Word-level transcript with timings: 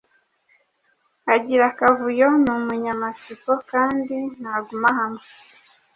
agira 1.33 1.63
akavuyo, 1.71 2.27
ni 2.41 2.49
umunyamatsiko 2.57 3.51
kandi 3.71 4.15
ntaguma 4.39 4.89
hamwe, 4.97 5.25